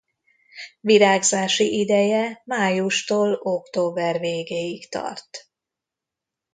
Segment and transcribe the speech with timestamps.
[0.81, 5.47] Virágzási ideje májustól október végéig tart.